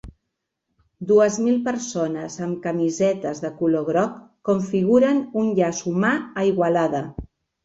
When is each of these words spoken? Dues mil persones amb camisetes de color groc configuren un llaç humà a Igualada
Dues 1.09 1.35
mil 1.47 1.59
persones 1.67 2.37
amb 2.45 2.57
camisetes 2.63 3.43
de 3.43 3.51
color 3.61 3.85
groc 3.91 4.17
configuren 4.51 5.23
un 5.45 5.53
llaç 5.61 5.85
humà 5.93 6.17
a 6.43 6.49
Igualada 6.51 7.05